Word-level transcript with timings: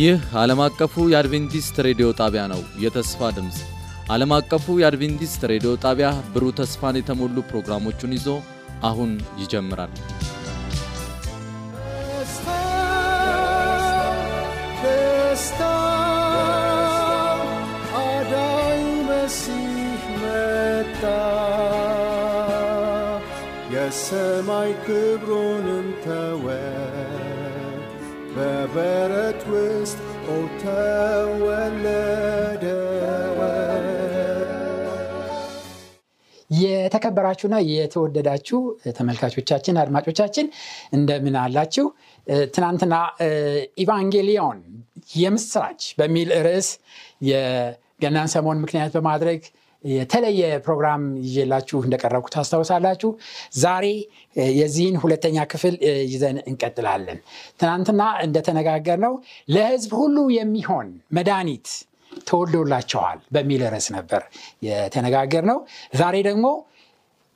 ይህ 0.00 0.20
ዓለም 0.40 0.60
አቀፉ 0.64 0.94
የአድቬንቲስት 1.10 1.76
ሬዲዮ 1.86 2.08
ጣቢያ 2.20 2.42
ነው። 2.52 2.60
የተስፋ 2.82 3.28
ድምፅ 3.36 3.56
ዓለም 4.10 4.30
አቀፉ 4.36 4.76
የአድቬንቲስት 4.80 5.42
ሬዲዮ 5.52 5.72
ጣቢያ 5.82 6.08
ብሩህ 6.32 6.52
ተስፋን 6.60 6.98
የተሞሉ 7.00 7.36
ፕሮግራሞቹን 7.50 8.14
ይዞ 8.16 8.28
አሁን 8.82 9.10
ይጀምራል። 9.40 9.92
ደስታ 14.82 15.60
የሰማይ 23.74 24.72
ክብሩንም 24.86 25.88
ተወ 26.04 26.46
በበረት 28.40 29.40
ውስጥ 29.52 29.98
ተወለደ 30.62 32.64
የተከበራችሁና 36.50 37.56
የተወደዳችሁ 37.70 38.60
ተመልካቾቻችን 38.96 39.78
አድማጮቻችን 39.82 40.46
እንደምን 40.92 41.36
አላችሁ? 41.36 41.86
ትናንትና 42.54 42.94
ኢቫንጌሊዮን 43.78 44.58
የምስራች 45.16 45.94
በሚል 45.98 46.30
ርዕስ 46.46 46.68
የገናን 47.30 48.28
ሰሞን 48.34 48.58
ምክንያት 48.58 48.92
በማድረግ 48.96 49.40
የተለየ 49.84 50.40
ፕሮግራም 50.64 51.02
ይዤላችሁ 51.26 51.78
እንደቀረብኩ 51.84 52.26
ታስታውሳላችሁ። 52.34 53.10
ዛሬ 53.60 53.86
የዚህን 54.58 54.96
ሁለተኛ 55.02 55.46
ክፍል 55.52 55.74
ይዘን 56.10 56.38
እንቀጥላለን። 56.44 57.20
ትናንትና 57.60 58.02
እንደተነጋገርነው 58.26 59.14
ለሕዝብ 59.48 59.92
ሁሉ 60.00 60.16
የሚሆን 60.36 60.88
መድኃኒት 61.18 61.68
ተወልዶላቸዋል 62.26 63.18
በሚል 63.34 63.62
ርዕስ 63.72 63.88
ነበር 63.96 64.22
የተነጋገርነው። 64.66 65.58
ዛሬ 65.94 66.16
ደግሞ 66.28 66.46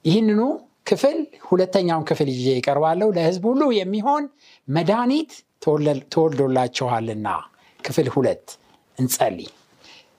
ይህንኑ 0.05 0.41
ክፍል 0.87 1.19
ሁለተኛውን 1.49 2.07
ክፍል 2.09 2.29
ይዤ 2.35 2.49
ይቀርባለሁ። 2.59 3.09
ለሕዝብ 3.17 3.45
ሁሉ 3.51 3.63
የሚሆን 3.79 4.25
መድኃኒት 4.69 5.33
ተወልዶላቸዋልና 6.15 7.29
ክፍል 7.81 8.09
ሁለት 8.15 8.47
እንጸልይ። 8.99 9.49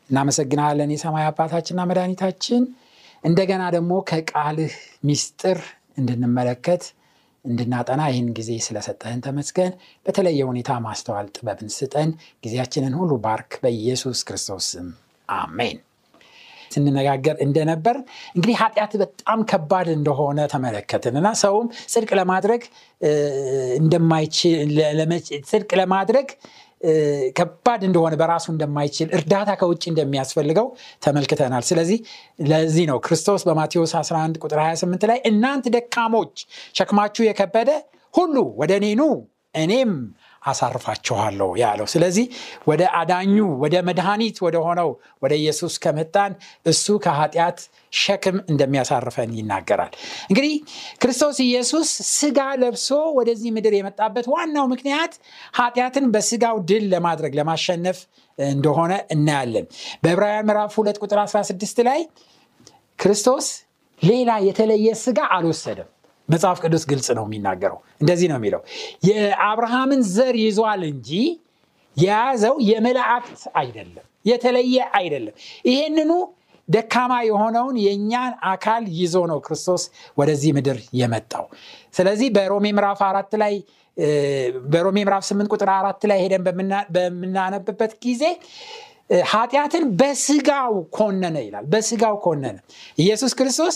እናመሰግናለን 0.09 0.91
የሰማይ 0.93 1.25
አባታችንና 1.29 1.83
መድኃኒታችን 1.89 2.63
እንደገና 3.23 3.63
ደግሞ 3.75 3.93
ከቃልህ 4.09 4.73
ሚስጥር 5.03 5.59
እንድንመለከት 5.99 6.83
እንድናጠና 7.45 8.01
ይህን 8.11 8.29
ጊዜ 8.37 8.51
ስለሰጠህን 8.65 9.19
ተመስገን። 9.25 9.73
በተለየ 10.05 10.39
ሁኔታ 10.49 10.71
ማስተዋል 10.85 11.27
ጥበብን 11.35 11.69
ስጠን። 11.75 12.11
ጊዜያችንን 12.43 12.95
ሁሉ 12.99 13.11
ባርክ፣ 13.25 13.51
በኢየሱስ 13.63 14.21
ክርስቶስ 14.29 14.67
ስም 14.73 14.87
አሜን። 15.29 15.77
ስንነጋገር 16.71 17.35
እንደነበር 17.45 17.95
እንግዲህ 18.35 18.55
ኃጢአት 18.61 18.93
በጣም 19.01 19.39
ከባድ 19.51 19.87
እንደሆነ 19.95 20.39
ተመለከትን 20.53 21.15
እና 21.19 21.29
ሰውም 21.41 21.67
ጽድቅ 21.91 22.11
ለማድረግ 22.19 22.61
እንደማይችል 23.79 24.71
ጽድቅ 25.49 25.71
ለማድረግ 25.81 26.27
ከባድ 27.37 27.81
እንደሆነ 27.87 28.13
በራሱ 28.21 28.45
እንደማይችል 28.51 29.09
እርዳታ 29.17 29.51
ከውጭ 29.59 29.83
እንደሚያስፈልገው 29.91 30.67
ተመልክተናል። 31.03 31.63
ስለዚህ 31.69 31.99
ለዚህ 32.47 32.85
ነው 32.91 32.99
ክርስቶስ 32.99 33.43
በማቴዎስ 33.47 33.93
11 33.99 34.39
ቁጥር 34.43 34.59
28 34.63 35.07
ላይ 35.11 35.19
እናንት 35.25 35.67
ደካሞች 35.75 36.35
ሸክማችሁ 36.79 37.23
የከበደ 37.25 37.71
ሁሉ 38.13 38.35
ወደ 38.57 38.73
እኔ 38.79 38.87
እኔም 39.55 39.91
አሳርፋችኋለሁ 40.45 41.49
ያለው። 41.61 41.87
ስለዚህ 41.93 42.25
ወደ 42.67 42.83
አዳኙ 42.99 43.35
ወደ 43.63 43.75
መድኃኒት 43.87 44.37
ወደ 44.45 44.57
ሆነው 44.65 44.89
ወደ 45.23 45.33
ኢየሱስ 45.41 45.73
ከመጣን 45.83 46.31
እሱ 46.65 46.97
ከኃጢአት 47.05 47.59
ሸክም 47.97 48.37
እንደሚያሳርፈን 48.51 49.31
ይናገራል። 49.39 49.93
እንግዲህ 50.29 50.53
ክርስቶስ 51.01 51.37
ኢየሱስ 51.45 51.89
ስጋ 52.13 52.39
ለብሶ 52.61 52.89
ወደዚህ 53.19 53.49
ምድር 53.57 53.75
የመጣበት 53.77 54.27
ዋናው 54.33 54.67
ምክንያት 54.73 55.13
ኃጢአትን 55.55 56.07
በስጋው 56.15 56.59
ድል 56.69 56.85
ለማድረግ 56.93 57.33
ለማሸነፍ 57.39 57.99
እንደሆነ 58.37 58.93
እናያለን። 59.13 59.65
በዕብራውያን 60.03 60.47
ምዕራፍ 60.49 60.73
2 60.79 61.03
ቁጥር 61.03 61.19
16 61.23 61.83
ላይ 61.87 62.01
ክርስቶስ 62.99 63.47
ሌላ 64.01 64.31
የተለየ 64.45 64.87
ስጋ 65.01 65.19
አልወሰደም። 65.35 65.89
መጽሐፍ 66.29 66.57
ቅዱስ 66.63 66.83
ግልጽ 66.89 67.07
ነው 67.17 67.25
የሚናገረው። 67.27 67.79
እንደዚህ 68.01 68.27
ነው 68.31 68.37
የሚለው 68.39 68.61
የአብርሃምን 69.09 70.01
ዘር 70.13 70.35
ይዟል 70.43 70.83
እንጂ 70.91 71.09
የያዘው 71.97 72.55
የመላእክት 72.69 73.41
አይደለም፣ 73.59 74.05
የተለየ 74.25 74.77
አይደለም። 74.97 75.35
ይሄንኑ 75.69 76.11
ደካማ 76.67 77.13
የሆነውን 77.27 77.75
የእኛን 77.81 78.31
አካል 78.51 78.83
ይዞ 78.99 79.15
ነው 79.31 79.39
ክርስቶስ 79.45 79.83
ወደዚህ 80.17 80.51
ምድር 80.57 80.77
የመጣው። 80.99 81.45
ስለዚህ 81.93 82.29
በሮሜ 82.37 82.65
ምዕራፍ 82.77 83.01
አራት 83.09 83.33
ላይ 83.41 83.53
በሮሜ 84.71 84.97
ምዕራፍ 84.99 85.23
ስምንት 85.27 85.49
ቁጥር 85.53 85.69
አራት 85.75 86.01
ላይ 86.09 86.17
ሄደን 86.23 86.41
በምናነብበት 86.95 87.93
ጊዜ 88.05 88.23
ኃጢአትን 89.29 89.83
በስጋው 89.99 90.73
ኮነነ 90.95 91.37
ይላል። 91.45 91.65
በስጋው 91.71 92.15
ኮነነ። 92.23 92.57
ኢየሱስ 92.97 93.33
ክርስቶስ 93.39 93.75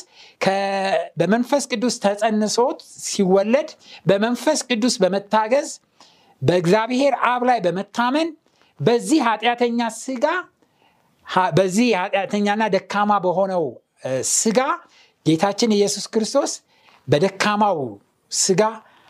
በመንፈስ 1.20 1.64
ቅዱስ 1.72 1.96
ተጸንሶት 2.06 2.80
ሲወለድ 3.06 3.70
በመንፈስ 4.06 4.60
ቅዱስ 4.70 4.96
በመታገዝ 5.04 5.70
በእግዚአብሔር 6.42 7.14
አብ 7.30 7.42
ላይ 7.50 7.60
በመታመን 7.66 8.30
በዚህ 8.80 9.20
ኃጢአተኛ 9.28 9.80
ስጋ 10.00 10.26
በዚህ 11.56 11.88
ኃጢአተኛና 11.98 12.64
ደካማ 12.76 13.12
በሆነው 13.26 13.66
ስጋ 14.36 14.60
ጌታችን 15.26 15.76
ኢየሱስ 15.78 16.06
ክርስቶስ 16.14 16.52
በደካማው 17.08 17.80
ስጋ 18.32 18.62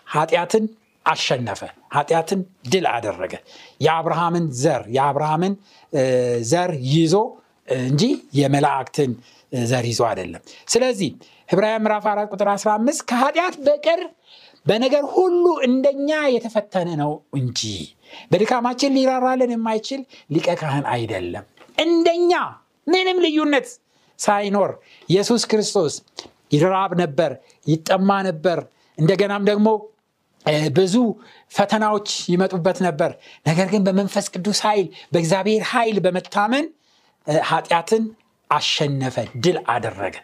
ኃጢአትን 0.07 0.65
አሸነፈ። 1.05 1.61
ኃጢአትን 1.91 2.39
ድል 2.71 2.85
አደረገ። 2.91 3.33
የአብርሃምን 3.81 4.45
ዘር 4.61 4.83
የአብርሃምን 4.95 5.53
ዘር 6.51 6.71
ይዞ 6.93 7.15
እንጂ 7.67 8.03
የመላእክትን 8.39 9.11
ዘር 9.51 9.85
ይዞ 9.91 10.01
አይደለም። 10.09 10.41
ስለዚህ 10.67 11.09
ዕብራውያን 11.49 11.83
ምዕራፍ 11.85 12.05
4 12.11 12.33
ቁጥር 12.33 12.49
15 12.53 13.05
ከኃጢአት 13.09 13.55
በቀር 13.65 14.01
በነገር 14.65 15.03
ሁሉ 15.13 15.45
እንደኛ 15.67 16.09
የተፈተነ 16.33 16.89
ነው 17.01 17.11
እንጂ 17.37 17.61
በድካማችን 18.31 18.93
ሊራራልን 18.97 19.51
የማይችል 19.55 20.01
ሊቀ 20.29 20.47
ካህን 20.61 20.85
አይደለም። 20.93 21.45
እንደኛ 21.77 22.31
ምንም 22.87 23.17
ልዩነት 23.25 23.67
ሳይኖር 24.19 24.71
ኢየሱስ 25.09 25.41
ክርስቶስ 25.51 25.93
ይራብ 26.51 26.91
ነበር፣ 27.01 27.31
ይጠማ 27.67 28.09
ነበር። 28.27 28.59
እንደገናም 28.97 29.43
ደግሞ 29.49 29.67
ብዙ 30.75 30.95
ፈተናዎች 31.51 32.09
ይመጡበት 32.31 32.77
ነበር። 32.85 33.11
ነገር 33.45 33.67
ግን 33.73 33.81
በመንፈስ 33.87 34.25
ቅዱስ 34.33 34.59
ኃይል 34.65 34.85
በእግዚአብሔር 35.13 35.63
ኃይል 35.71 35.97
በመታመን 36.05 36.65
ኃጢአትን 37.49 38.03
አሸነፈ፣ 38.49 39.15
ድል 39.43 39.57
አደረገ 39.69 40.15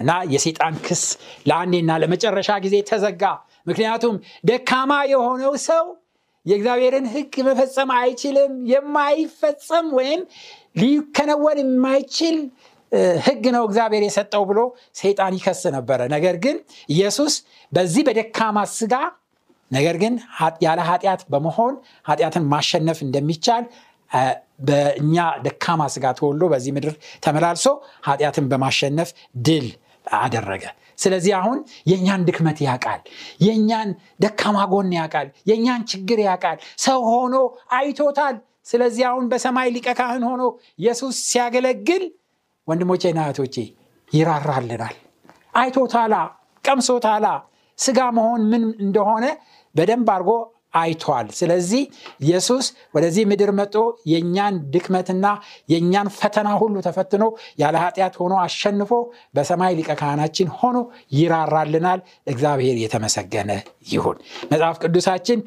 እና 0.00 0.12
የሴጣን 0.32 0.74
ክስ 0.84 1.02
ለአንዴና 1.48 1.90
ለመጨረሻ 2.02 2.50
ጊዜ 2.64 2.76
ተዘጋ። 2.88 3.24
ምክንያቱም 3.66 4.14
ደካማ 4.44 4.92
የሆነው 5.10 5.54
ሰው 5.66 5.84
የእግዚአብሔርን 6.46 7.06
ሕግ 7.12 7.34
መፈጸም 7.48 7.90
አይችልም። 7.98 8.52
የማይፈጸም 8.70 9.88
ወይም 9.98 10.22
ሊከነወን 10.80 11.58
የማይችል 11.62 12.36
ሕግ 13.26 13.44
ነው 13.54 13.62
እግዚአብሔር 13.68 14.02
የሰጠው 14.06 14.42
ብሎ 14.48 14.60
ሰይጣን 14.98 15.34
ይከስ 15.36 15.62
ነበረ። 15.76 16.00
ነገር 16.14 16.36
ግን 16.44 16.56
ኢየሱስ 16.88 17.34
በዚህ 17.72 18.02
በደካማ 18.08 18.58
ስጋ 18.74 18.94
ነገር 19.72 19.96
ግን 20.02 20.14
ያለ 20.64 20.80
ኃጢአት 20.88 21.22
በመሆን 21.32 21.74
ኃጢአትን 22.08 22.44
ማሸነፍ 22.52 22.98
እንደሚቻል 23.06 23.64
በእኛ 24.66 25.16
ደካማ 25.44 25.82
ስጋ 25.92 26.06
ተወልዶ 26.18 26.44
በዚህ 26.52 26.72
ምድር 26.76 26.94
ተመላልሶ 27.24 27.66
ኃጢአትን 28.06 28.46
በማሸነፍ 28.50 29.10
ድል 29.46 29.66
አደረገ። 30.06 30.64
ስለዚህ 30.98 31.32
አሁን 31.38 31.58
የእኛን 31.90 32.22
ድክመት 32.28 32.58
ያውቃል፣ 32.66 33.00
የእኛን 33.44 33.88
ደካማ 34.24 34.58
ጎን 34.72 34.90
ያውቃል፣ 34.98 35.28
የእኛን 35.50 35.82
ችግር 35.92 36.18
ያውቃል። 36.26 36.56
ሰው 36.78 37.00
ሆኖ 37.10 37.34
አይቶታል። 37.76 38.36
ስለዚህ 38.66 39.04
አሁን 39.08 39.24
በሰማይ 39.30 39.68
ሊቀ 39.76 39.88
ካህን 39.98 40.24
ሆኖ 40.28 40.42
ኢየሱስ 40.78 41.16
ሲያገለግል 41.30 42.04
ወንድሞቼና 42.68 43.20
እህቶቼ 43.26 43.56
ይራራልናል። 44.12 44.96
አይቶታላ፣ 45.54 46.14
ቀምሶታላ 46.64 47.26
ስጋ 47.78 47.98
መሆን 48.16 48.42
ምን 48.50 48.62
እንደሆነ 48.84 49.24
በደንብ 49.74 50.08
አድርጎ 50.14 50.30
አይቷል። 50.74 51.26
ስለዚህ 51.38 51.82
ኢየሱስ 52.24 52.66
ወደዚህ 52.94 53.24
ምድር 53.30 53.50
መጥቶ 53.58 53.76
የእኛን 54.12 54.54
ድክመትና 54.74 55.26
የእኛን 55.68 56.08
ፈተና 56.16 56.48
ሁሉ 56.60 56.76
ተፈትኖ 56.86 57.24
ያለ 57.62 57.76
ኃጢአት 57.82 58.14
ሆኖ 58.20 58.34
አሸንፎ 58.44 58.92
በሰማይ 59.34 59.74
ሊቀ 59.78 59.90
ካህናችን 60.00 60.48
ሆኖ 60.58 60.78
ይራራልናል። 61.16 62.00
እግዚአብሔር 62.26 62.78
የተመሰገነ 62.84 63.50
ይሁን። 63.92 64.16
መጽሐፍ 64.52 64.78
ቅዱሳችን 64.84 65.40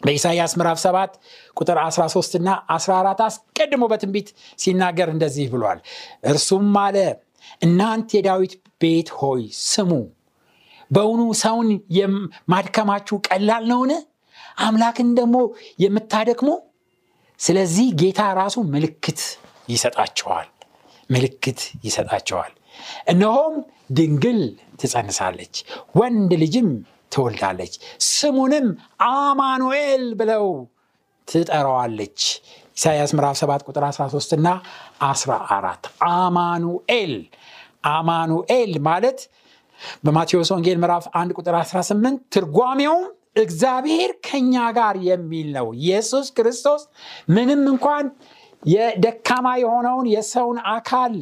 በኢሳይያስ 0.00 0.52
ምዕራፍ 0.58 0.78
7 0.82 1.14
ቁጥር 1.56 1.78
13 1.84 2.36
እና 2.38 2.48
14 2.74 3.22
አስቀድሞ 3.24 3.84
በትንቢት 3.90 4.28
ሲናገር 4.58 5.08
እንደዚህ 5.14 5.46
ብሏል። 5.54 5.80
እርሱም 6.26 6.76
አለ 6.84 6.98
እናንት 7.62 8.08
የዳዊት 8.16 8.52
ቤት 8.80 9.08
ሆይ 9.18 9.42
ስሙ፣ 9.64 9.90
በውኑ 10.90 11.22
ሰውን 11.42 11.68
ማድከማችሁ 12.48 13.16
ቀላል 13.28 13.64
ነውን? 13.70 13.92
አምላክን 14.60 15.08
ደግሞ 15.18 15.36
የምታደክሙ? 15.82 16.48
ስለዚህ 17.40 17.88
ጌታ 18.00 18.20
ራሱ 18.38 18.56
ምልክት 18.72 19.20
ይሰጣቸዋል 19.68 20.48
ምልክት 21.10 21.60
ይሰጣቸዋል። 21.84 22.52
እነሆም 23.12 23.54
ድንግል 23.96 24.40
ትጸንሳለች፣ 24.80 25.54
ወንድ 25.96 26.30
ልጅም 26.42 26.68
ትወልዳለች፣ 27.12 27.74
ስሙንም 28.08 28.66
አማኑኤል 29.08 30.04
ብለው 30.14 30.46
ትጠራዋለች። 31.28 32.20
ኢሳያስ 32.76 33.10
ምዕራፍ 33.16 33.36
7 33.40 33.64
ቁጥር 33.68 33.84
13 33.88 34.34
እና 34.38 34.48
14 35.04 35.88
አማኑኤል 36.14 37.14
አማኑኤል 37.90 38.72
ማለት 38.86 39.18
በማቴዎስ 40.04 40.50
ወንጌል 40.54 40.78
ምዕራፍ 40.82 41.06
1 41.16 41.36
ቁጥር 41.38 41.56
18 41.60 42.20
ትርጓሜውም 42.34 43.04
እግዚአብሔር 43.42 44.10
ከኛ 44.26 44.54
ጋር 44.76 44.96
የሚል 45.08 45.48
ነው። 45.56 45.66
ኢየሱስ 45.80 46.26
ክርስቶስ 46.36 46.82
ምንም 47.30 47.62
እንኳን 47.72 48.06
የደካማ 48.62 49.46
የሆነውን 49.62 50.06
የሰውን 50.14 50.58
አካል 50.72 51.14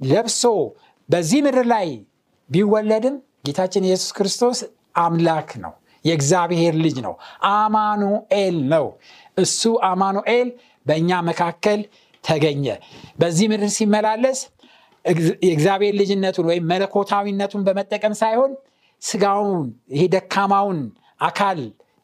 ለብሶ 0.00 0.42
በዚህ 1.08 1.40
ምድር 1.46 1.66
ላይ 1.72 1.88
ቢወለድም 2.50 3.14
ጌታችን 3.46 3.86
ኢየሱስ 3.88 4.10
ክርስቶስ 4.16 4.58
አምላክ 4.98 5.50
ነው። 5.64 5.72
የእግዚአብሔር 6.04 6.74
ልጅ 6.84 6.96
ነው። 7.06 7.14
አማኑኤል 7.54 8.56
ነው። 8.72 8.86
እሱ 9.36 9.62
አማኑኤል 9.88 10.48
በእኛ 10.86 11.10
መካከል 11.28 11.80
ተገኘ። 12.24 12.66
በዚህ 13.18 13.46
ምድር 13.52 13.70
ሲመላለስ 13.76 14.38
የእግዚአብሔር 15.42 15.94
ልጅነቱን 16.00 16.46
ወይም 16.50 16.64
መለኮታዊነቱን 16.70 17.64
በመጠቀም 17.66 18.14
ሳይሆን 18.20 18.52
ስጋውን 19.02 19.64
ይሄ 19.94 20.02
ደካማውን 20.14 20.78
አካል 21.20 21.58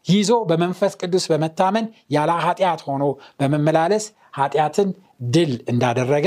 ይዞ 0.06 0.32
በመንፈስ 0.50 0.92
ቅዱስ 1.00 1.24
በመታመን 1.32 1.86
ያለ 2.10 2.30
ኃጢአት 2.44 2.80
ሆኖ 2.86 3.04
በመመላለስ 3.40 4.04
ኃጢአትን 4.38 4.88
ድል 5.34 5.52
እንዳደረገ 5.68 6.26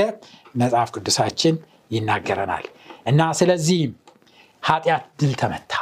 መጽሐፍ 0.54 0.90
ቅዱሳችን 0.94 1.54
ይናገረናል 1.90 2.64
እና 3.06 3.20
ስለዚህም 3.40 3.92
ኃጢአት 4.62 5.04
ድል 5.20 5.32
ተመታ፣ 5.40 5.72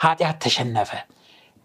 ኃጢአት 0.00 0.36
ተሸነፈ። 0.44 0.90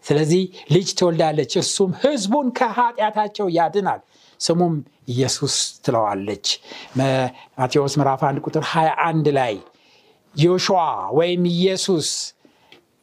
ስለዚህ 0.04 0.42
ልጅ 0.70 0.88
ትወልዳለች፣ 0.98 1.52
እርሱም 1.60 1.90
ህዝቡን 2.02 2.48
ከኃጢአታቸው 2.58 3.46
ያድናል፣ 3.56 4.00
ስሙም 4.40 4.74
ኢየሱስ 5.08 5.54
ትለዋለች። 5.84 6.46
ማቴዎስ 7.58 7.94
ምዕራፍ 8.00 8.22
1 8.26 8.42
ቁጥር 8.46 8.64
21 8.72 9.30
ላይ 9.38 9.54
ዮሹዋ 10.34 10.80
ወይም 11.18 11.44
ኢየሱስ 11.54 12.08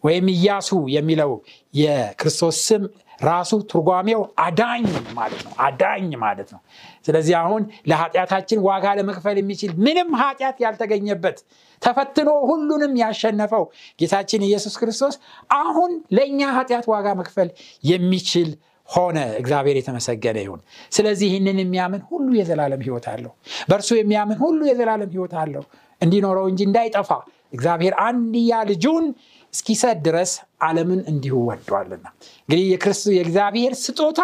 ወይም 0.04 0.28
ኢያሱ 0.34 0.70
የሚለው 0.96 1.32
የክርስቶስ 1.74 2.58
ስም 2.68 2.84
ራሱ 3.22 3.52
ትርጓሜው 3.72 4.22
አዳኝ 4.38 4.86
ማለት 5.18 5.42
ነው። 5.46 5.54
አዳኝ 5.60 6.10
ማለት 6.24 6.50
ነው። 6.54 6.62
ስለዚህ 7.06 7.36
አሁን 7.42 7.62
ለኃጢአታችን 7.88 8.60
ዋጋ 8.68 8.86
ለመክፈል 8.98 9.38
የሚችል 9.40 9.72
ምንም 9.86 10.10
ኃጢአት 10.22 10.58
ያልተገኘበት 10.66 11.38
ተፈትኖ 11.82 12.30
ሁሉንም 12.50 12.94
ያሸነፈው 13.02 13.64
ጌታችን 14.00 14.46
ኢየሱስ 14.50 14.76
ክርስቶስ 14.82 15.16
አሁን 15.60 15.94
ለእኛ 16.18 16.42
ኃጢአት 16.58 16.86
ዋጋ 16.94 17.08
መክፈል 17.22 17.50
የሚችል 17.84 18.50
ሆነ። 18.90 19.18
እግዚአብሔር 19.40 19.78
የተመሰገነ 19.80 20.38
ይሁን። 20.44 20.62
ስለዚህ 20.92 21.28
ይህንን 21.30 21.58
የሚያምን 21.62 22.02
ሁሉ 22.10 22.28
የዘላለም 22.40 22.82
ሕይወት 22.86 23.08
አለው። 23.14 23.32
በእርሱ 23.70 23.90
የሚያምን 24.00 24.38
ሁሉ 24.44 24.60
የዘላለም 24.70 25.10
ሕይወት 25.16 25.34
አለው 25.44 25.64
እንዲኖረው 26.02 26.46
እንጂ 26.52 26.62
እንዳይጠፋ 26.68 27.10
እግዚአብሔር 27.54 27.94
አንድያ 28.06 28.54
ልጁን 28.70 29.06
እስኪሰጥ 29.54 29.98
ድረስ 30.06 30.32
ዓለምን 30.66 31.02
እንዲሁ 31.12 31.36
ወዷልና። 31.50 32.06
እንግዲህ 32.42 32.66
የእግዚአብሔር 33.14 33.74
ስጦታ 33.84 34.22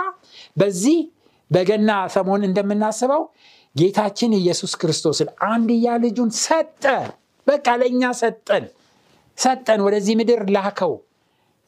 በዚህ 0.58 0.98
በገና 1.52 1.92
ሰሞን 2.14 2.42
እንደምናስበው 2.48 3.24
ጌታችን 3.76 4.32
ኢየሱስ 4.38 4.74
ክርስቶስን 4.82 5.30
አንድያ 5.50 5.88
ልጁን 6.04 6.30
ሰጠ። 6.42 6.84
በቃ 7.48 7.68
ለእኛ 7.82 8.04
ሰጠን 8.20 8.66
ሰጠን፣ 9.38 9.80
ወደዚህ 9.86 10.16
ምድር 10.20 10.42
ላከው። 10.56 10.94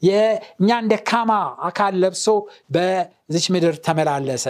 የእኛን 0.04 0.88
ደካማ 0.92 1.32
አካል 1.68 1.94
ለብሶ 2.02 2.26
በዚች 2.74 3.46
ምድር 3.54 3.76
ተመላለሰ። 3.86 4.46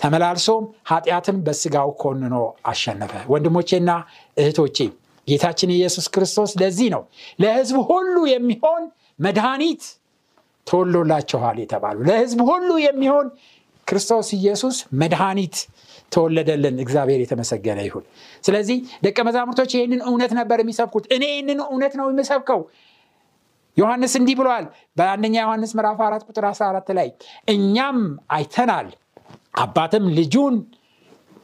ተመላልሶም 0.00 0.64
ኃጢአትን 0.90 1.36
በስጋው 1.46 1.88
ኮንኖ 2.02 2.34
አሸነፈ። 2.66 3.12
ወንድሞቼና 3.32 3.90
እህቶቼ 4.36 4.78
ጌታችን 5.28 5.70
ኢየሱስ 5.76 6.06
ክርስቶስ 6.08 6.50
ለዚህ 6.60 6.88
ነው 6.94 7.02
ለሕዝብ 7.42 7.78
ሁሉ 7.88 8.16
የሚሆን 8.32 8.84
መድኃኒት 9.18 9.82
ተወሎላችኋል 10.66 11.56
የተባሉ 11.62 11.98
ለሕዝብ 12.08 12.40
ሁሉ 12.50 12.70
የሚሆን 12.84 13.26
ክርስቶስ 13.86 14.28
ኢየሱስ 14.38 14.76
መድኃኒት 15.00 15.56
ተወለደልን። 16.12 16.76
እግዚአብሔር 16.84 17.20
የተመሰገነ 17.22 17.78
ይሁን። 17.86 18.04
ስለዚህ 18.44 18.76
ደቀ 19.04 19.18
መዛሙርቶች 19.28 19.70
ይህንን 19.76 20.00
እውነት 20.08 20.32
ነበር 20.38 20.58
የሚሰብኩት። 20.62 21.04
እኔ 21.16 21.24
ይህንን 21.32 21.60
እውነት 21.66 21.94
ነው 22.00 22.06
የምሰብከው። 22.12 22.60
ዮሐንስ 23.78 24.12
እንዲህ 24.18 24.36
ብለዋል 24.38 24.64
በአንደኛ 24.96 25.34
ዮሐንስ 25.44 25.72
ምዕራፍ 25.78 25.98
4 26.04 26.28
ቁጥር 26.28 26.44
14 26.50 26.94
ላይ 26.98 27.08
እኛም 27.48 27.98
አይተናል 28.30 28.88
አባትም 29.58 30.06
ልጁን 30.18 30.56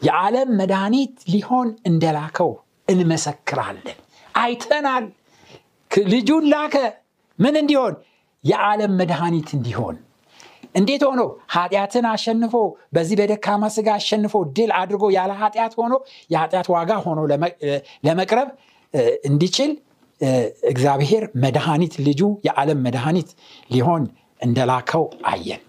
የዓለም 0.02 0.50
መድኃኒት 0.60 1.14
ሊሆን 1.32 1.68
እንደላከው 1.88 2.50
እንመሰክራለን። 2.88 3.98
አይተናል። 4.34 5.04
ልጁን 6.08 6.44
ላከ። 6.52 6.76
ምን 7.38 7.54
እንዲሆን? 7.60 7.94
የዓለም 8.44 8.92
መድኃኒት 9.00 9.48
እንዲሆን። 9.56 9.96
እንዴት 10.78 11.02
ሆኖ? 11.08 11.20
ኃጢአትን 11.54 12.06
አሸንፎ 12.12 12.54
በዚህ 12.94 13.16
በደካማ 13.20 13.64
ስጋ 13.76 13.88
አሸንፎ 13.98 14.34
ድል 14.56 14.70
አድርጎ 14.80 15.04
ያለ 15.16 15.32
ኃጢአት 15.42 15.74
ሆኖ 15.80 15.94
የኃጢአት 16.30 16.68
ዋጋ 16.74 16.90
ሆኖ 17.04 17.18
ለመቅረብ 18.06 18.48
እንዲችል 19.28 19.70
እግዚአብሔር 20.70 21.24
መድኃኒት 21.42 21.94
ልጁ 22.06 22.20
የዓለም 22.46 22.80
መድኃኒት 22.86 23.30
ሊሆን 23.70 24.02
እንደላከው 24.40 25.04
አየን። 25.26 25.62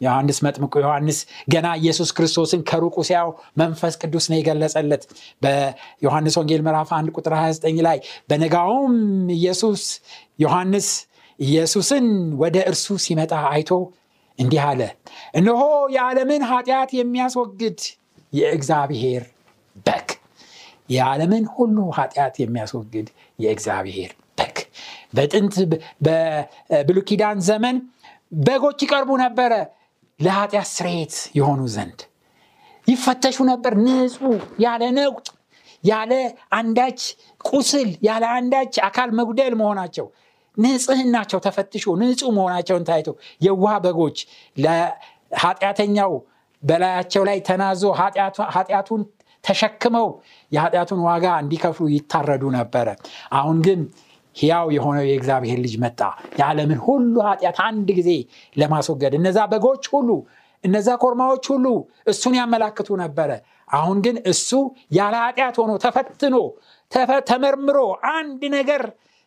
ዮሐንስ 0.00 0.38
መጥምቁ 0.44 0.74
ዮሐንስ 0.82 1.18
ገና 1.52 1.66
ኢየሱስ 1.80 2.10
ክርስቶስን 2.16 2.60
ከሩቁ 2.68 2.96
ሲያው 3.08 3.28
መንፈስ 3.60 3.94
ቅዱስ 4.00 4.24
ነው 4.30 4.36
የገለጸለት። 4.38 5.02
በዮሐንስ 5.42 6.36
ወንጌል 6.40 6.62
ምዕራፍ 6.66 6.90
1 6.96 7.12
ቁጥር 7.16 7.34
29 7.38 7.82
ላይ 7.88 7.98
በነጋውም 8.30 8.96
ኢየሱስ 9.36 9.82
ዮሐንስ 10.38 10.88
ኢየሱስን 11.38 12.06
ወደ 12.42 12.56
እርሱ 12.70 12.96
ሲመጣ 13.04 13.32
አይቶ 13.52 13.70
እንዲህ 14.38 14.62
አለ፣ 14.66 14.80
እነሆ 15.34 15.60
የዓለምን 15.94 16.42
ኃጢአት 16.50 16.90
የሚያስወግድ 16.98 17.80
የእግዚአብሔር 18.32 19.22
በግ፣ 19.86 20.08
የዓለምን 20.88 21.44
ሁሉ 21.54 21.76
ኃጢአት 21.96 22.34
የሚያስወግድ 22.40 23.08
የእግዚአብሔር 23.38 24.10
በግ። 24.38 24.56
በጥንት 25.14 25.54
በብሉይ 26.04 27.04
ዘመን 27.46 27.76
በጎች 28.40 28.78
ይቀርቡ 28.84 29.10
ነበረ 29.22 29.52
ለኃጢአት 30.20 30.68
ስርየት 30.72 31.14
የሆኑ 31.38 31.62
ዘንድ 31.74 32.00
ይፈተሹ 32.86 33.38
ነበር። 33.50 33.72
ንጹሕ 33.84 34.22
ያለ 34.58 34.82
ነቁጥ 34.98 35.26
ያለ 35.84 36.12
አንዳች 36.56 37.00
ቁስል 37.44 37.88
ያለ 38.02 38.24
አንዳች 38.36 38.74
አካል 38.88 39.10
መጉደል 39.18 39.54
መሆናቸው 39.60 40.06
ንጽህናቸው 40.56 41.38
ተፈትሾ 41.44 41.84
ንጹሕ 42.00 42.30
መሆናቸውን 42.36 42.84
ታይቶ 42.88 43.08
የዋህ 43.40 43.76
በጎች 43.84 44.18
ለኃጢአተኛው 44.56 46.12
በላያቸው 46.62 47.22
ላይ 47.28 47.38
ተናዞ 47.46 47.82
ኃጢአቱን 48.50 49.02
ተሸክመው 49.44 50.08
የኃጢአቱን 50.52 51.00
ዋጋ 51.06 51.26
እንዲከፍሉ 51.42 51.86
ይታረዱ 51.94 52.44
ነበረ። 52.56 52.88
አሁን 53.32 53.58
ግን 53.66 53.80
ሕያው 54.36 54.66
የሆነው 54.74 55.04
የእግዚአብሔር 55.06 55.58
ልጅ 55.64 55.74
መጣ 55.82 56.00
የዓለምን 56.38 56.78
ሁሉ 56.84 57.14
ኃጢአት 57.28 57.58
አንድ 57.66 57.88
ጊዜ 57.98 58.10
ለማስወገድ። 58.56 59.14
እነዛ 59.18 59.38
በጎች 59.52 59.84
ሁሉ 59.94 60.10
እነዛ 60.64 60.88
ኮርማዎች 61.02 61.44
ሁሉ 61.52 61.66
እሱን 62.06 62.34
ያመላክቱ 62.38 62.88
ነበረ። 63.02 63.30
አሁን 63.70 63.98
ግን 64.04 64.16
እሱ 64.32 64.50
ያለ 64.92 65.14
ኃጢአት 65.24 65.56
ሆኖ 65.60 65.72
ተፈትኖ 65.84 66.36
ተመርምሮ 67.28 67.78
አንድ 68.12 68.42
ነገር 68.56 68.82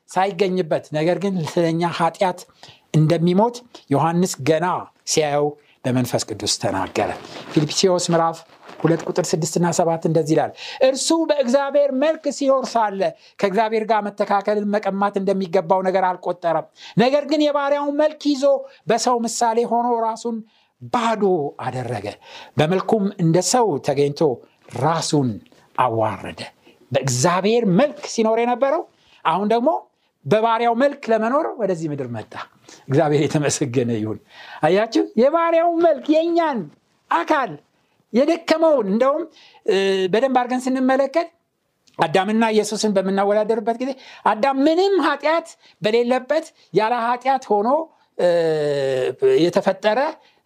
ሳይገኝበት 0.10 0.86
ነገር 0.98 1.18
ግን 1.24 1.36
ስለኛ 1.52 1.84
ኃጢአት 1.98 2.40
እንደሚሞት 2.96 3.56
ዮሐንስ 3.94 4.34
ገና 4.50 4.66
ሲያየው 5.14 5.48
በመንፈስ 5.86 6.24
ቅዱስ 6.30 6.54
ተናገረ 6.62 7.10
ፊልጵስዎስ 7.54 8.06
ምዕራፍ 8.14 8.38
ሁለት 8.86 9.02
ቁጥር 9.08 9.26
ስድስትና 9.30 9.68
ሰባት 9.78 10.04
እንደዚህ 10.10 10.34
ይላል። 10.36 10.52
እርሱ 10.88 11.10
በእግዚአብሔር 11.30 11.92
መልክ 12.04 12.24
ሲኖር 12.38 12.66
ሳለ 12.74 13.02
ከእግዚአብሔር 13.40 13.86
ጋር 13.90 14.02
መተካከልን 14.08 14.68
መቀማት 14.76 15.16
እንደሚገባው 15.22 15.82
ነገር 15.88 16.06
አልቆጠረም። 16.10 16.68
ነገር 16.98 17.26
ግን 17.32 17.44
የባሪያውን 17.46 17.96
መልክ 18.02 18.22
ይዞ 18.32 18.46
በሰው 18.88 19.18
ምሳሌ 19.26 19.60
ሆኖ 19.72 19.88
ራሱን 20.06 20.38
ባዶ 20.94 21.24
አደረገ። 21.66 22.08
በመልኩም 22.58 23.04
እንደ 23.24 23.38
ሰው 23.52 23.68
ተገኝቶ 23.86 24.22
ራሱን 24.82 25.30
አዋረደ። 25.76 26.42
በእግዚአብሔር 26.92 27.64
መልክ 27.80 28.02
ሲኖር 28.12 28.38
የነበረው 28.42 28.82
አሁን 29.26 29.48
ደግሞ 29.54 29.70
በባሪያው 30.26 30.76
መልክ 30.82 31.04
ለመኖር 31.12 31.48
ወደዚህ 31.60 31.88
ምድር 31.92 32.08
መጣ። 32.16 32.34
እግዚአብሔር 32.88 33.22
የተመሰገነ 33.24 33.92
ይሁን። 34.00 34.20
አያችሁ? 34.62 35.04
የባሪያው 35.22 35.70
መልክ 35.86 36.06
የእኛን 36.14 36.60
አካል 37.12 37.52
የደከመውን 38.16 38.88
እንደውም 38.94 39.24
በደንብ 40.14 40.38
አድርገን 40.42 40.62
ስንመለከት 40.66 41.30
አዳምና 42.00 42.44
ኢየሱስን 42.54 42.92
በምናወዳደርበት 42.96 43.78
ጊዜ 43.82 43.92
አዳም 44.26 44.58
ምንም 44.66 44.96
ኃጢአት 45.06 45.48
በሌለበት 45.82 46.46
ያለ 46.74 46.94
ኃጢአት 47.06 47.44
ሆኖ 47.52 47.70
የተፈጠረ 49.40 50.00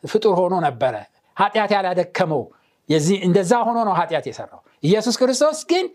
ፍጡር 0.03 0.33
ሆኖ 0.39 0.55
ነበረ። 0.65 0.95
ኃጢአት 1.37 1.71
ያላደከመው 1.75 2.43
እንደዛ 3.25 3.51
ሆኖ 3.67 3.77
ነው 3.87 3.93
ኃጢአት 3.99 4.25
የሰራው። 4.29 4.61
ኢየሱስ 4.83 5.15
ክርስቶስ 5.21 5.59
ግን 5.71 5.85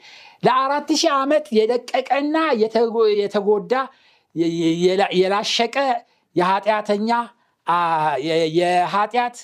ለአራት 0.42 0.88
ሺህ 1.00 1.12
ዓመት 1.18 1.46
የደቀቀና 1.58 2.36
የተጎዳ 3.20 3.74
የላሸቀ 5.18 5.76
የኃጢአተኛ 6.36 7.10
የኃጢአት 8.58 9.36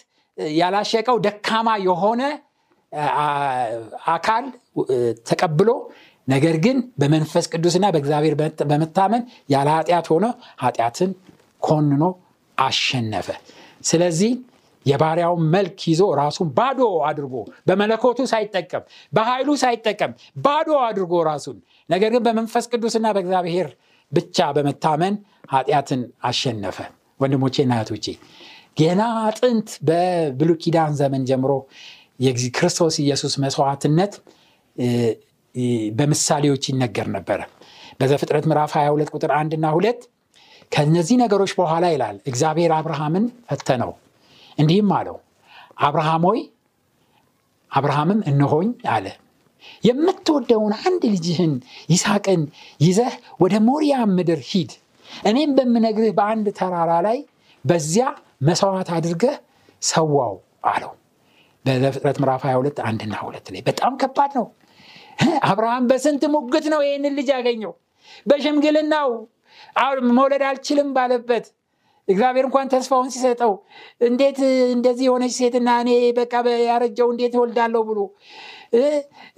ያላሸቀው 0.58 1.16
ደካማ 1.24 1.68
የሆነ 1.86 2.22
አካል 4.14 4.44
ተቀብሎ 5.30 5.70
ነገር 6.28 6.56
ግን 6.64 6.78
በመንፈስ 7.00 7.44
ቅዱስና 7.52 7.86
በእግዚአብሔር 7.94 8.34
በመታመን 8.70 9.22
ያለ 9.52 9.68
ኃጢአት 9.76 10.06
ሆነ 10.12 10.26
ኃጢአትን 10.62 11.10
ኮንኖ 11.62 12.02
አሸነፈ። 12.58 13.28
ስለዚህ 13.84 14.32
የባሪያውን 14.86 15.42
መልክ 15.54 15.78
ይዞ 15.90 16.02
ራሱን 16.20 16.48
ባዶ 16.58 16.80
አድርጎ 17.08 17.34
በመለኮቱ 17.68 18.18
ሳይጠቀም 18.30 18.84
በኃይሉ 19.12 19.48
ሳይጠቀም 19.62 20.12
ባዶ 20.44 20.70
አድርጎ 20.86 21.14
ራሱን 21.28 21.56
ነገር 21.88 22.10
ግን 22.14 22.22
በመንፈስ 22.26 22.64
ቅዱስና 22.72 23.06
በእግዚአብሔር 23.16 23.68
ብቻ 24.12 24.46
በመታመን 24.56 25.16
ኃጢአትን 25.52 26.00
አሸነፈ። 26.24 26.78
ወንድሞቼና 27.20 27.72
እህቶቼ 27.78 28.06
ገና 28.80 29.02
ጥንት 29.38 29.68
በብሉ 29.88 30.50
ኪዳን 30.62 30.92
ዘመን 31.00 31.22
ጀምሮ 31.30 31.52
የክርስቶስ 32.20 32.96
ኢየሱስ 33.04 33.34
መስዋዕትነት 33.44 34.12
በምሳሌዎች 35.94 36.64
ይነገር 36.70 37.06
ነበረ። 37.14 37.40
በዘፍጥረት 38.00 38.44
ምዕራፍ 38.50 38.72
22 38.76 39.14
ቁጥር 39.14 39.32
አንድ 39.38 39.52
እና 39.58 39.66
ሁለት 39.76 40.00
ከነዚህ 40.72 41.16
ነገሮች 41.22 41.52
በኋላ 41.58 41.84
ይላል 41.94 42.16
እግዚአብሔር 42.30 42.72
አብርሃምን 42.76 43.24
ፈተነው። 43.50 43.90
እንዲህም 44.58 44.90
አለው 44.98 45.16
አብርሃም 45.86 46.24
ሆይ 46.28 46.40
አብርሃምም 47.70 48.20
እነሆኝ 48.30 48.70
አለ። 48.94 49.06
የምትወደውን 49.84 50.72
አንድ 50.80 51.02
ልጅህን 51.14 51.52
ይስሐቅን 51.92 52.42
ይዘህ 52.80 53.12
ወደ 53.42 53.54
ሞሪያ 53.66 53.96
ምድር 54.14 54.40
ሂድ። 54.50 54.72
እኔም 55.24 55.50
በምነግርህ 55.56 56.12
በአንድ 56.18 56.46
ተራራ 56.58 56.92
ላይ 57.06 57.18
በዚያ 57.64 58.06
መስዋዕት 58.40 58.88
አድርገህ 58.96 59.34
ሰዋው 59.82 60.34
አለው። 60.70 60.92
በዘፍጥረት 61.64 62.18
ምዕራፍ 62.22 62.42
22 62.46 62.80
አንድና 62.88 63.14
ሁለት 63.24 63.46
ላይ 63.54 63.62
በጣም 63.66 63.92
ከባድ 64.02 64.32
ነው። 64.38 64.46
አብርሃም 65.48 65.86
በስንት 65.90 66.22
ሙግት 66.34 66.66
ነው 66.72 66.80
ይህንን 66.86 67.14
ልጅ 67.18 67.28
ያገኘው? 67.34 67.72
በሽምግልናው 68.26 69.10
መውለድ 70.18 70.42
አልችልም 70.48 70.88
ባለበት 70.96 71.46
እግዚአብሔር 72.08 72.44
እንኳን 72.48 72.70
ተስፋውን 72.72 73.10
ሲሰጠው 73.14 73.52
እንዴት 74.00 74.38
እንደዚህ 74.74 75.04
የሆነች 75.06 75.34
ሴትና 75.38 75.70
እኔ 75.82 75.90
በቃ 76.18 76.32
ያረጀው 76.64 77.08
እንዴት 77.12 77.34
እወልዳለሁ 77.38 77.82
ብሎ 77.90 78.00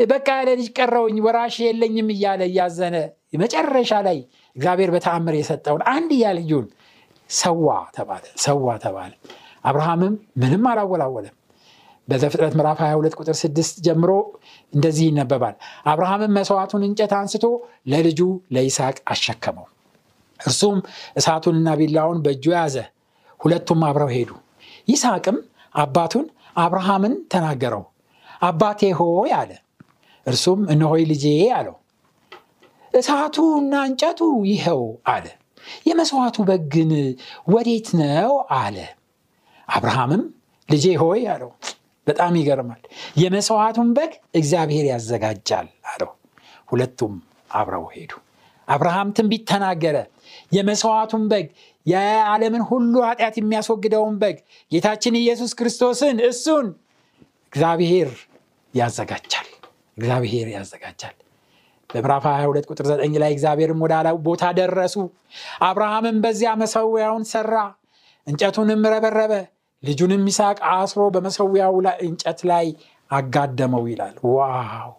በቃ 0.09 0.29
ለልጅ 0.49 0.69
ቀረውኝ 0.79 1.19
ወራሽ 1.27 1.57
የለኝም 1.67 2.09
እያለ 2.15 2.43
እያዘነ 2.51 2.97
መጨረሻ 3.43 3.93
ላይ 4.07 4.19
እግዚአብሔር 4.57 4.91
በተአምር 4.95 5.37
የሰጠውን 5.39 5.83
አንድያ 5.93 6.33
ልጁን 6.39 6.67
ሰዋ 7.33 7.67
ተባለ 7.97 8.25
ሰዋ 8.45 8.67
ተባለ። 8.85 9.13
አብርሃምም 9.65 10.15
ምንም 10.43 10.65
አላወላወለም። 10.71 11.35
በዘፍጥረት 12.09 12.55
ምዕራፍ 12.59 12.79
22 12.85 13.17
ቁጥር 13.21 13.37
6 13.41 13.77
ጀምሮ 13.87 14.11
እንደዚህ 14.73 15.05
ይነበባል። 15.11 15.55
አብርሃምም 15.87 16.33
መስዋዕቱን 16.39 16.83
እንጨት 16.89 17.13
አንስቶ 17.19 17.45
ለልጁ 17.93 18.21
ለይስሐቅ 18.55 18.97
አሸከመው። 19.13 19.67
እርሱም 20.41 20.79
እሳቱንና 21.19 21.69
ቢላውን 21.81 22.19
በእጁ 22.25 22.45
ያዘ 22.57 22.77
ሁለቱም 23.41 23.83
አብረው 23.89 24.11
ሄዱ። 24.17 24.31
ይስሐቅም 24.89 25.39
አባቱን 25.75 26.27
አብርሃምን 26.57 27.15
ተናገረው 27.33 27.85
አባቴ 28.43 28.91
ሆይ 28.99 29.31
አለ። 29.39 29.51
እርሱም 30.27 30.61
እነሆይ 30.73 31.03
ልጄ 31.11 31.25
አለው 31.59 31.77
እሳቱና 32.95 33.75
እንጨቱ 33.89 34.21
ይኸው 34.49 34.83
አለ 35.13 35.27
የመስዋዕቱ 35.87 36.39
በግን 36.49 36.93
ወዴት 37.49 37.89
ነው 38.01 38.33
አለ። 38.57 38.77
አብርሃምም 39.69 40.23
ልጄ 40.69 40.87
ሆይ 41.03 41.23
አለው። 41.33 41.51
በጣም 42.07 42.33
ይገርማል። 42.39 42.83
የመስዋዕቱን 43.17 43.91
በግ 43.97 44.13
እግዚአብሔር 44.35 44.85
ያዘጋጃል 44.91 45.69
አለው። 45.91 46.11
ሁለቱም 46.69 47.15
አብረው 47.51 47.85
ሄዱ። 47.95 48.13
አብርሃም 48.69 49.09
ትንቢት 49.17 49.43
ተናገረ። 49.51 49.97
የመስዋዕቱን 50.53 51.25
በግ 51.31 51.47
የዓለምን 51.87 52.63
ሁሉ 52.69 52.95
ኃጢአት 53.07 53.37
የሚያስወግደውን 53.39 54.15
በግ 54.21 54.37
ጌታችን 54.73 55.15
ኢየሱስ 55.21 55.53
ክርስቶስን 55.59 56.19
እሱን 56.29 56.67
እግዚአብሔር 57.53 58.11
ያዘጋጃል። 58.75 59.49
እግዚአብሔር 59.97 60.47
ያዘጋጃል 60.55 61.17
በምዕራፍ 61.93 62.25
22 62.31 62.69
ቁጥር 62.71 62.87
9 62.91 63.19
ላይ 63.23 63.31
እግዚአብሔርም 63.35 63.83
ወደ 63.85 63.95
ቦታ 64.27 64.45
ደረሱ። 64.59 64.97
አብርሃምም 65.63 66.19
በዚያ 66.25 66.53
መሰዊያውን 66.63 67.25
ሰራ 67.33 67.55
እንጨቱንም 68.27 68.83
ረበረበ 68.93 69.33
ልጁንም 69.83 70.25
ይስሐቅ 70.31 70.59
አስሮ 70.73 71.03
በመሰዊያው 71.15 71.75
እንጨት 72.05 72.41
ላይ 72.51 72.67
አጋደመው 73.11 73.85
ይላል። 73.91 74.15
wow 74.29 74.91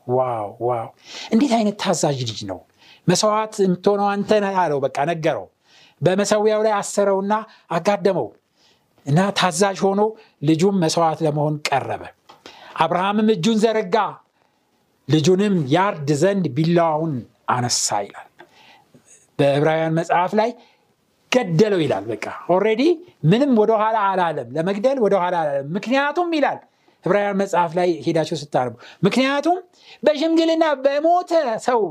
wow 0.62 0.88
እንዴት 1.32 1.54
አይነት 1.58 1.76
ታዛዥ 1.84 2.18
ልጅ 2.24 2.40
ነው? 2.50 2.60
መስዋዕት 3.08 3.56
የምትሆነው 3.64 4.08
አንተ 4.12 4.32
አለው። 4.58 4.80
በቃ 4.86 4.98
ነገረው። 5.12 5.46
በመሰዊያው 6.02 6.62
ላይ 6.66 6.74
አሰረውና 6.80 7.34
አጋደመው 7.72 8.28
እና 9.06 9.20
ታዛዥ 9.40 9.78
ሆኖ 9.86 10.02
ልጁም 10.44 10.76
መስዋዕት 10.84 11.20
ለመሆን 11.26 11.56
ቀረበ። 11.68 12.04
አብርሃምም 12.84 13.28
እጁን 13.36 13.58
ዘረጋ 13.64 13.96
ልጁንም 15.08 15.56
ያርድ 15.74 16.10
ዘንድ 16.22 16.46
ቢላዋውን 16.58 17.14
አነሳ 17.54 17.98
ይላል። 18.06 18.30
በዕብራውያን 19.40 19.96
መጽሐፍ 20.00 20.32
ላይ 20.40 20.50
ገደለው 21.32 21.80
ይላል። 21.84 22.04
በቃ 22.12 22.26
already 22.56 22.82
ምንም 23.30 23.52
ወደኋላ 23.62 23.98
አላለም። 24.10 24.50
ለመግደል 24.58 24.98
ወደኋላ 25.06 25.36
አላለም። 25.44 25.68
ምክንያቱም 25.78 26.30
ይላል 26.38 26.60
ዕብራውያን 27.04 27.38
መጽሐፍ 27.42 27.72
ላይ 27.80 27.90
ሄዳችሁ 28.06 28.38
ስታነቡ 28.42 28.74
ምክንያቱም 29.04 29.58
በሽምግልና 30.04 30.66
በሞተ 30.84 31.32
ሰው 31.66 31.82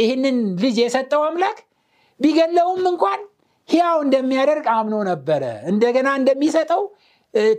ይህንን 0.00 0.36
ልጅ 0.62 0.76
የሰጠው 0.82 1.22
አምላክ 1.28 1.58
ቢገለውም 2.20 2.82
እንኳን 2.92 3.20
ሕያው 3.68 3.98
እንደሚያደርግ 4.04 4.66
አምኖ 4.74 4.94
ነበረ። 5.08 5.42
እንደገና 5.70 6.08
እንደሚሰጠው 6.18 6.82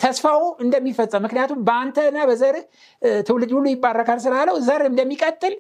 ተስፋው 0.02 0.42
እንደሚፈጸም 0.64 1.24
ምክንያቱም 1.26 1.60
በአንተና 1.68 2.18
በዘርህ 2.30 2.66
ትውልድ 3.28 3.52
ሁሉ 3.56 3.66
ይባረካል 3.74 4.20
ስላለው 4.26 4.58
ዘር 4.68 4.84
እንደሚቀጥል 4.90 5.56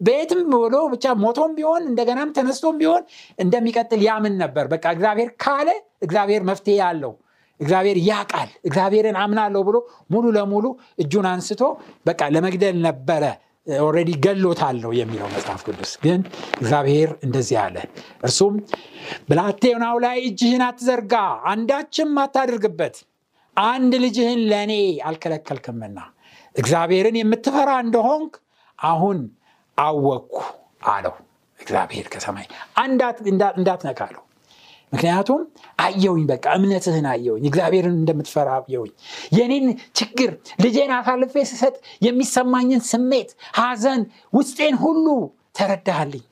በየትም 0.00 0.40
ብሎ 0.54 0.76
ብቻ 0.92 1.14
ሞቶም 1.20 1.52
ቢሆን 1.58 1.82
እንደገናም 1.90 2.32
ተነስቶም 2.36 2.78
ቢሆን 2.80 3.02
እንደሚቀጥል 3.38 4.00
ያምን 4.06 4.34
ነበር። 4.42 4.64
በቃ 4.72 4.84
እግዚአብሔር 4.96 5.30
ካለ 5.42 5.68
እግዚአብሔር 6.02 6.42
መፍትሄ 6.48 6.78
አለው። 6.88 7.12
እግዚአብሔር 7.60 7.98
ያቃል 8.08 8.50
እግዚአብሔርን 8.68 9.16
አምናለሁ 9.20 9.60
ብሎ 9.68 9.76
ሙሉ 10.10 10.24
ለሙሉ 10.36 10.64
እጁን 11.02 11.26
አንስቶ 11.32 11.62
በቃ 12.06 12.20
ለመግደል 12.34 12.78
ነበረ። 12.86 13.24
already 13.80 14.10
ገሎታል 14.24 14.90
የሚለው 14.96 15.28
መጽሐፍ 15.34 15.60
ቅዱስ። 15.66 15.92
ግን 16.02 16.20
እግዚአብሔር 16.58 17.10
እንደዚህ 17.24 17.58
አለ። 17.62 17.76
እርሱም 18.22 18.54
ብላቴናው 19.28 19.96
ላይ 20.04 20.18
እጅህን 20.28 20.64
አትዘርጋ 20.66 21.14
አንዳችም 21.52 22.12
አታድርግበት 22.24 22.96
አንድ 23.56 23.92
ልጅህን 24.04 24.40
ለእኔ 24.50 24.72
አልከለከልክምና 25.08 25.98
እግዚአብሔርን 26.54 27.16
የምትፈራ 27.20 27.70
እንደሆንክ 27.84 28.34
አሁን 28.78 29.18
አወቅኩ 29.78 30.36
አለው 30.88 31.14
እግዚአብሔር 31.60 32.06
ከሰማይ። 32.12 32.46
እንዳትነካ 33.56 34.00
አለው። 34.06 34.22
ምክንያቱም 34.92 35.40
አየውኝ 35.84 36.24
በቃ 36.30 36.46
እምነትህን 36.58 37.06
አየውኝ 37.12 37.44
እግዚአብሔርን 37.50 37.96
እንደምትፈራ 38.00 38.48
አየውኝ 38.58 38.92
የኔን 39.36 39.66
ችግር 39.98 40.30
ልጄን 40.64 40.92
አሳልፌ 40.98 41.44
ስሰጥ 41.50 41.74
የሚሰማኝን 42.06 42.82
ስሜት 42.90 43.30
ሀዘን 43.58 44.02
ውስጤን 44.32 44.76
ሁሉ 44.84 45.06
ተረዳሃልኝ 45.58 46.24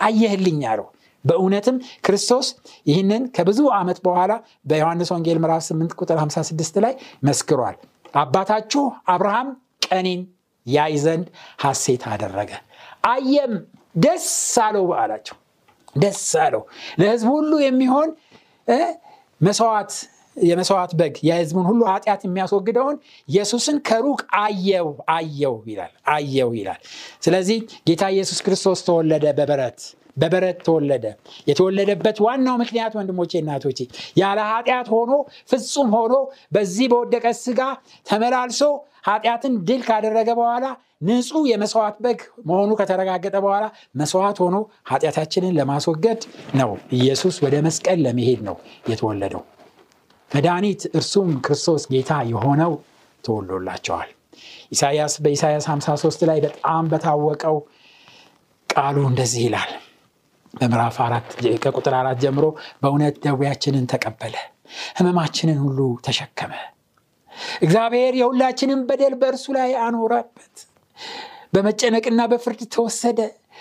አየህልኝ 0.00 0.60
አለው 0.70 0.86
በእውነትም 1.24 1.76
ክርስቶስ 2.06 2.46
ይህንን 2.86 3.22
ከብዙ 3.36 3.60
ዓመት 3.78 3.98
በኋላ 4.06 4.32
በዮሐንስ 4.66 5.10
ወንጌል 5.14 5.38
ምዕራፍ 5.44 5.62
8 5.68 5.96
ቁጥር 6.00 6.18
56 6.22 6.80
ላይ 6.84 6.94
መስክሯል። 7.28 7.76
አባታችሁ 8.14 8.82
አብርሃም 9.08 9.48
ቀኔን 9.86 10.20
ያይ 10.66 10.94
ዘንድ 11.02 11.26
ሐሴት 11.64 12.02
አደረገ። 12.12 12.50
አየም 13.06 13.54
ደስ 13.96 14.28
አለው 14.64 14.86
አላቸው 15.00 15.36
ደስ 15.96 16.22
አለው። 16.44 16.62
ለህዝብ 17.00 17.28
ሁሉ 17.34 17.52
የሚሆን 17.64 18.08
መስዋዕት 19.40 19.92
የመስዋዕት 20.36 20.92
በግ 21.00 21.16
የህዝቡን 21.26 21.66
ሁሉ 21.68 21.80
ኃጢአት 21.90 22.22
የሚያስወግደውን 22.26 22.96
ኢየሱስን 23.28 23.76
ከሩቅ 23.88 24.20
አየው 24.40 24.88
አየው 25.14 25.56
ይላል 25.70 25.92
አየው 26.14 26.50
ይላል። 26.58 26.80
ስለዚህ 27.22 27.58
ጌታ 27.88 28.04
ኢየሱስ 28.14 28.38
ክርስቶስ 28.46 28.80
ተወለደ 28.88 29.26
በበረት 29.38 29.78
በበረት 30.16 30.58
ተወለደ። 30.66 31.04
የተወለደበት 31.48 32.18
ዋናው 32.24 32.56
ምክንያት 32.62 32.92
ወንድሞቼ 32.98 33.32
እናቶቼ 33.40 33.78
ያለ 34.20 34.40
ኃጢአት 34.50 34.88
ሆኖ 34.94 35.12
ፍጹም 35.50 35.90
ሆኖ 35.96 36.14
በዚህ 36.56 36.88
በወደቀ 36.92 37.26
ስጋ 37.40 37.60
ተመላልሶ 38.06 38.60
ኃጢአትን 39.08 39.54
ድል 39.68 39.80
ካደረገ 39.88 40.30
በኋላ 40.38 40.66
ንጹህ 41.06 41.44
የመስዋዕት 41.50 41.96
በግ 42.04 42.20
መሆኑ 42.48 42.70
ከተረጋገጠ 42.78 43.36
በኋላ 43.44 43.64
መስዋዕት 44.00 44.38
ሆኖ 44.44 44.56
ኃጢአታችንን 44.90 45.56
ለማስወገድ 45.58 46.20
ነው። 46.60 46.70
ኢየሱስ 46.98 47.36
ወደ 47.44 47.56
መስቀል 47.66 47.98
ለመሄድ 48.06 48.40
ነው 48.48 48.56
የተወለደው። 48.90 49.42
መድኃኒት 50.30 50.82
እርሱም 50.98 51.30
ክርስቶስ 51.46 51.82
ጌታ 51.92 52.12
የሆነው 52.30 52.72
ተወሎላቸዋል 53.24 54.08
ኢሳያስ 54.72 55.14
በኢሳያስ 55.24 55.66
53 55.70 56.24
ላይ 56.30 56.38
በጣም 56.44 56.84
በታወቀው 56.92 57.56
ቃሉ 58.70 58.96
እንደዚህ 59.10 59.42
ይላል 59.46 59.70
በምዕራፍ 60.54 60.96
ከቁጥር 61.64 61.94
አራት 61.98 62.18
ጀምሮ 62.24 62.46
በእውነት 62.82 63.16
ደዌያችንን 63.24 63.86
ተቀበለ 63.92 64.34
ህመማችንን 64.98 65.58
ሁሉ 65.64 65.78
ተሸከመ። 66.06 66.52
እግዚአብሔር 67.62 68.12
የሁላችንን 68.20 68.80
በደል 68.88 69.14
በእርሱ 69.20 69.46
ላይ 69.56 69.70
አኖረበት 69.84 70.54
በመጨነቅና 71.52 72.20
በፍርድ 72.30 72.60
ተወሰደ። 72.74 73.18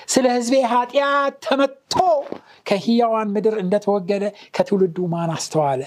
ስለ 0.08 0.26
ህዝቤ 0.36 0.56
ኃጢአት 0.72 1.36
ተመቶ 1.46 1.94
ከህያዋን 2.66 3.30
ምድር 3.36 3.56
እንደተወገደ 3.64 4.24
ከትውልዱ 4.56 4.98
ማን 5.12 5.32
አስተዋለ? 5.36 5.82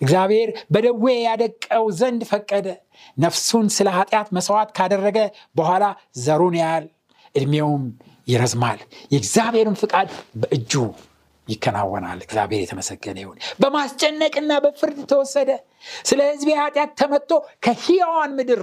እግዚአብሔር 0.00 0.48
በደዌ 0.72 1.04
ያደቀው 1.26 1.84
ዘንድ 2.00 2.22
ፈቀደ። 2.30 2.66
ነፍሱን 3.16 3.66
ስለ 3.76 3.88
ኃጢአት 3.96 4.28
መስዋዕት 4.36 4.70
ካደረገ 4.78 5.18
በኋላ 5.56 5.84
ዘሩን 6.20 6.56
ያያል 6.60 6.86
ዕድሜውም 7.34 7.84
ይረዝማል። 8.26 8.80
የእግዚአብሔርን 9.12 9.76
ፍቃድ 9.82 10.08
በእጁ 10.40 10.72
ይከናወናል። 11.48 12.20
እግዚአብሔር 12.26 12.60
የተመሰገነ 12.62 13.18
ይሁን። 13.22 13.38
በማስጨነቅና 13.60 14.52
በፍርድ 14.64 14.98
ተወሰደ። 15.10 15.50
ስለ 16.04 16.20
ህዝቤ 16.30 16.50
ኃጢአት 16.60 16.92
ተመቶ 17.00 17.30
ከህያዋን 17.64 18.32
ምድር 18.38 18.62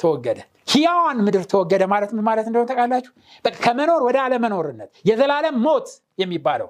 ተወገደ። 0.00 0.38
ህያዋን 0.68 1.18
ምድር 1.26 1.44
ተወገደ 1.52 1.82
ማለት 1.92 2.10
ምን 2.16 2.24
ማለት 2.28 2.46
እንደሆነ 2.48 2.66
ተቃላችሁ 2.70 3.12
ከመኖር 3.60 4.00
ወደ 4.06 4.16
አለመኖርነት። 4.24 4.90
የዘላለም 5.04 5.56
ሞት 5.66 5.88
የሚባለው 6.18 6.68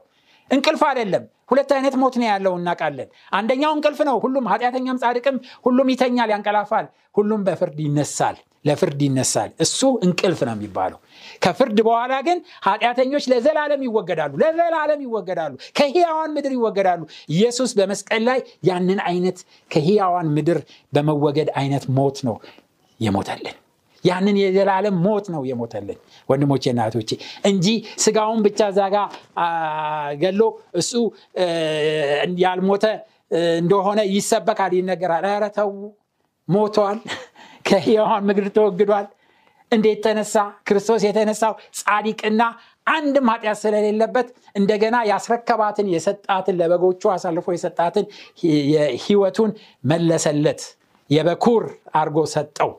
እንቅልፍ 0.50 0.82
አይደለም። 0.88 1.22
ሁለት 1.50 1.70
አይነት 1.76 1.94
ሞት 2.00 2.14
ነው 2.20 2.26
ያለው 2.28 2.52
እናውቃለን። 2.58 3.08
አንደኛው 3.32 3.72
እንቅልፍ 3.76 4.00
ነው። 4.08 4.16
ሁሉም 4.24 4.44
ኃጢአተኛም 4.52 5.00
ጻድቅም 5.02 5.36
ሁሉም 5.66 5.88
ይተኛል 5.92 6.30
ያንቀላፋል 6.34 6.86
ሁሉም 7.14 7.40
በፍርድ 7.46 7.78
ይነሳል 7.84 8.36
ለፍርድ 8.66 9.00
ይነሳል። 9.06 9.50
እሱ 9.64 9.78
እንቅልፍ 10.06 10.40
ነው 10.48 10.54
የሚባለው። 10.56 10.98
ከፍርድ 11.42 11.78
በኋላ 11.86 12.14
ግን 12.26 12.38
ኃጢአተኞች 12.66 13.24
ለዘላለም 13.32 13.82
ይወገዳሉ 13.86 14.32
ለዘላለም 14.42 15.00
ይወገዳሉ 15.06 15.52
ከህያዋን 15.78 16.32
ምድር 16.36 16.52
ይወገዳሉ። 16.56 17.02
ኢየሱስ 17.34 17.70
በመስቀል 17.78 18.24
ላይ 18.28 18.40
ያንን 18.68 19.00
አይነት 19.08 19.38
ከህያዋን 19.70 20.28
ምድር 20.36 20.60
በመወገድ 20.92 21.50
አይነት 21.60 21.86
ሞት 21.98 22.18
ነው 22.28 22.36
የሞተልን። 23.00 23.56
ያንን 24.04 24.36
የዘላለም 24.40 24.96
ሞት 25.04 25.26
ነው 25.34 25.42
የሞተልን። 25.48 25.98
ወንድሞቼ 26.28 26.64
እናቶቼ 26.72 27.10
እንጂ 27.48 27.66
ስጋውን 28.02 28.40
ብቻ 28.46 28.60
ዛጋ 28.76 28.96
ገሎ 30.22 30.42
እሱ 30.80 30.92
ያልሞተ 32.44 32.84
እንደሆነ 33.58 34.00
ይሰበካል 34.12 34.72
ይነገራል። 34.78 35.24
ኧረ 35.30 35.44
ተው 35.56 35.70
ሞቷል 37.66 37.84
ከህያዋን 37.84 38.24
ምድር 38.28 38.46
ተወግዷል። 38.56 39.06
እንዴት 39.72 39.98
ተነሳ? 40.04 40.34
ክርስቶስ 40.66 41.00
የተነሳው 41.06 41.52
ጻዲቅና 41.78 42.42
አንድም 42.86 43.26
ኃጢአት 43.32 43.58
ስለሌለበት 43.62 44.28
እንደገና 44.56 44.96
ያስረከባትን 45.10 45.86
የሰጣትን 45.94 46.56
ለበጎቹ 46.60 47.02
አሳልፎ 47.14 47.46
የሰጣትን 47.56 48.04
ህይወቱን 49.04 49.50
መለሰለት። 49.84 50.60
የበኩር 51.10 51.64
አርጎ 51.96 52.18
ሰጠው። 52.32 52.70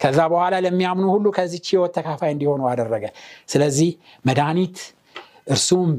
ከዛ 0.00 0.18
በኋላ 0.32 0.54
ለሚያምኑ 0.64 1.06
ሁሉ 1.14 1.26
ከዚች 1.36 1.66
ህይወት 1.72 1.92
ተካፋይ 1.96 2.30
እንዲሆኑ 2.34 2.62
አደረገ። 2.72 3.04
ስለዚህ 3.48 3.90
መድኃኒት 4.24 4.76
እርሱም 5.48 5.90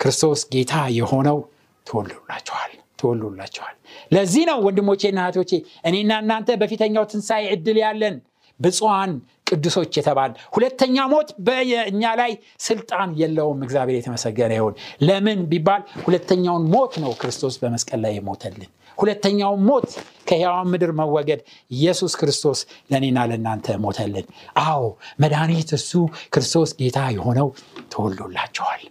ክርስቶስ 0.00 0.42
ጌታ 0.52 0.74
የሆነው 0.98 1.38
ተወልዶላቸዋል 1.86 2.72
ተወልዶላቸዋል። 2.98 3.74
ለዚህ 4.12 4.44
ነው 4.50 4.58
ወንድሞቼና 4.66 5.18
እህቶቼ 5.24 5.52
እኔና 5.84 6.12
እናንተ 6.22 6.56
በፊተኛው 6.60 7.04
ትንሣኤ 7.10 7.44
እድል 7.54 7.78
ያለን 7.84 8.16
ብፁዓን 8.60 9.12
ቅዱሶች 9.48 9.92
የተባል 9.98 10.32
ሁለተኛ 10.54 10.96
ሞት 11.12 11.28
በእኛ 11.46 12.02
ላይ 12.20 12.32
ስልጣን 12.66 13.10
የለውም። 13.20 13.58
እግዚአብሔር 13.66 13.96
የተመሰገነ 13.98 14.52
ይሁን። 14.58 14.74
ለምን 15.02 15.40
ቢባል 15.50 15.82
ሁለተኛውን 16.06 16.64
ሞት 16.74 16.94
ነው 17.02 17.12
ክርስቶስ 17.20 17.56
በመስቀል 17.62 18.00
ላይ 18.04 18.14
የሞተልን። 18.18 18.70
ሁለተኛውን 18.98 19.62
ሞት 19.68 19.88
ከሕያዋን 20.28 20.70
ምድር 20.72 20.92
መወገድ 21.00 21.40
ኢየሱስ 21.70 22.12
ክርስቶስ 22.20 22.60
ለእኔና 22.90 23.20
ለእናንተ 23.30 23.76
ሞተልን። 23.84 24.26
አዎ 24.64 24.82
መድኃኒት 25.22 25.72
እሱ 25.78 25.92
ክርስቶስ 26.34 26.72
ጌታ 26.80 27.00
የሆነው 27.16 27.50
ተወልዶላቸዋል 27.94 28.82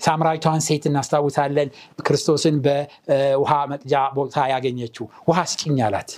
ሳምራዊቷን 0.00 0.60
ሴት 0.66 0.84
እናስታውሳለን። 0.90 1.68
ክርስቶስን 2.06 2.56
በውሃ 2.64 3.52
መቅጃ 3.72 3.94
ቦታ 4.16 4.46
ያገኘችው 4.52 5.06
ውሃ 5.28 5.38
ስጭኝ 5.52 5.78
አላት። 5.86 6.10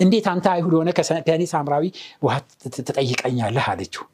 እንዴት 0.00 0.26
አንተ 0.32 0.46
አይሁድ 0.52 0.74
ሆነ 0.78 0.90
ከእኔ 1.26 1.42
ሳምራዊ 1.52 1.84
ውሃ 2.24 2.34
ትጠይቀኛለህ? 2.78 3.66
አለችው። 3.72 4.04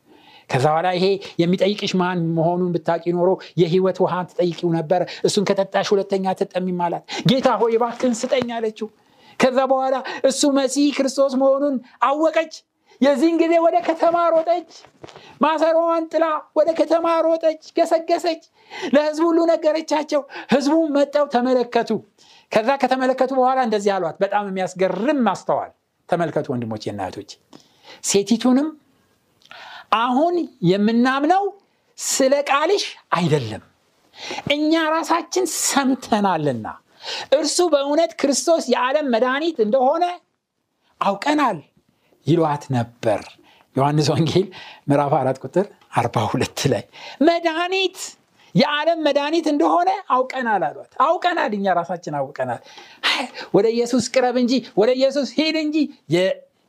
ከዛ 0.50 0.64
በኋላ 0.68 0.88
ይሄ 0.96 1.06
የሚጠይቅሽ 1.40 1.92
ማን 2.00 2.20
መሆኑን 2.36 2.70
ብታቂ 2.74 3.04
ኖሮ 3.16 3.30
የህይወት 3.60 3.98
ውሃ 4.04 4.14
ትጠይቂው 4.30 4.70
ነበር። 4.76 5.00
እሱን 5.26 5.44
ከጠጣሽ 5.48 5.88
ሁለተኛ 5.94 6.34
ትጠሚም 6.40 6.80
አላት። 6.86 7.02
ጌታ 7.30 7.48
ሆይ 7.60 7.74
እባክህን 7.78 8.14
ስጠኝ 8.20 8.48
አለችው። 8.56 8.88
ከዛ 9.40 9.58
በኋላ 9.70 9.96
እሱ 10.28 10.42
መሲህ 10.56 10.88
ክርስቶስ 10.96 11.34
መሆኑን 11.42 11.74
አወቀች። 12.08 12.54
የዚህን 13.00 13.36
ጊዜ 13.40 13.54
ወደ 13.64 13.76
ከተማ 13.88 14.16
ሮጠች። 14.32 14.70
ማሰሮዋን 15.40 16.04
ጥላ 16.12 16.24
ወደ 16.56 16.70
ከተማ 16.80 17.06
ሮጠች 17.26 17.60
ገሰገሰች 17.76 18.42
ለህዝቡ 18.94 19.24
ሁሉ 19.28 19.40
ነገረቻቸው። 19.50 20.20
ህዝቡ 20.52 20.74
መጠው 20.96 21.26
ተመለከቱ። 21.34 21.90
ከዛ 22.52 22.68
ከተመለከቱ 22.82 23.30
በኋላ 23.38 23.58
እንደዚህ 23.66 23.92
አሏት። 23.96 24.16
በጣም 24.22 24.44
የሚያስገርም 24.50 25.18
ማስተዋል 25.26 25.70
ተመልከቱ 26.08 26.46
ወንድሞቼ 26.52 26.84
እናቶች 26.92 27.30
ሴቲቱንም 28.08 28.68
አሁን 29.98 30.34
የምናምነው 30.70 31.44
ስለ 31.98 32.34
ቃልሽ 32.50 32.84
አይደለም። 33.18 33.62
እኛ 34.54 34.72
ራሳችን 34.94 35.44
ሰምተናልና 35.64 36.66
እርሱ 37.32 37.58
በእውነት 37.72 38.12
ክርስቶስ 38.20 38.64
የዓለም 38.72 39.06
መድኃኒት 39.14 39.58
እንደሆነ 39.66 40.04
አውቀናል 41.00 41.58
ይሏት 42.26 42.64
ነበር። 42.76 43.20
ዮሐንስ 43.76 44.06
ወንጌል 44.12 44.46
ምዕራፍ 44.88 45.12
አራት 45.18 45.38
ቁጥር 45.44 45.66
42 45.98 46.64
ላይ 46.72 46.82
መድኃኒት 47.28 47.98
የዓለም 48.58 49.00
መድኃኒት 49.06 49.46
እንደሆነ 49.52 49.90
አውቀናል 50.08 50.62
አሏት። 50.68 50.92
አውቀናል 51.04 51.52
እኛ 51.58 51.74
ራሳችን 51.78 52.14
አውቀናል። 52.20 52.60
ወደ 53.54 53.66
ኢየሱስ 53.74 54.04
ቅረብ 54.14 54.36
እንጂ 54.42 54.52
ወደ 54.76 54.90
ኢየሱስ 54.98 55.28
ሂድ 55.38 55.56
እንጂ። 55.64 55.76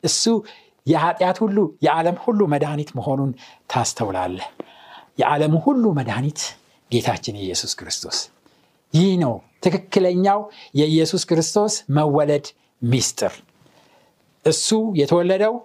እሱ 0.04 0.23
የኃጢአት 0.88 1.38
ሁሉ 1.43 1.58
የዓለም 1.86 2.17
ሁሉ 2.25 2.41
መድኃኒት 2.54 2.89
መሆኑን 2.97 3.32
ታስተውላለህ። 3.71 4.47
የዓለም 5.19 5.54
ሁሉ 5.65 5.86
መድኃኒት 5.97 6.41
ጌታችን 6.91 7.36
ኢየሱስ 7.41 7.71
ክርስቶስ። 7.80 8.19
ይህ 8.93 9.12
ነው 9.23 9.34
ትክክለኛው 9.63 10.39
የኢየሱስ 10.75 11.23
ክርስቶስ 11.30 11.73
መወለድ 11.97 12.45
ሚስጥር። 12.82 13.34
እሱ 14.45 14.69
የተወለደው 14.95 15.56